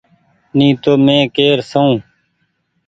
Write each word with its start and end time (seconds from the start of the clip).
ني 0.57 0.67
تو 0.83 0.91
مين 1.05 1.21
ڪير 1.35 1.57
سئو۔ 1.71 1.87